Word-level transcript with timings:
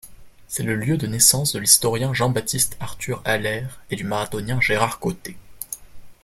C'est 0.47 0.63
le 0.63 0.75
lieu 0.75 0.97
de 0.97 1.05
naissance 1.05 1.53
de 1.53 1.59
l'historien 1.59 2.11
Jean-Baptiste-Arthur 2.11 3.21
Allaire 3.23 3.81
et 3.91 3.95
du 3.95 4.03
marathonien 4.03 4.59
Gérard 4.59 4.97
Côté. 4.97 5.37